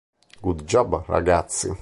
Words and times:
Good 0.41 0.61
job, 0.65 1.03
ragazzi! 1.05 1.71